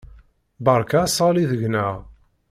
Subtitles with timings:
[0.65, 1.93] Berka asɣalli deg-neɣ.